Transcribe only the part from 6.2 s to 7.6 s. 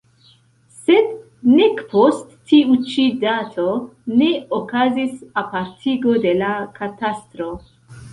de la katastro.